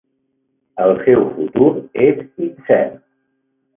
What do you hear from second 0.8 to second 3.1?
El seu futur és incert.